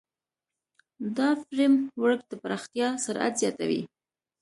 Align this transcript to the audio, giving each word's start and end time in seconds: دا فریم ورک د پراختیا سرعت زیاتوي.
دا 1.17 1.29
فریم 1.45 1.73
ورک 2.01 2.21
د 2.27 2.33
پراختیا 2.41 2.87
سرعت 3.05 3.33
زیاتوي. 3.41 3.81